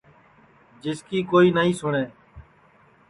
[0.81, 2.05] جس کی کوئی نائی سُٹؔے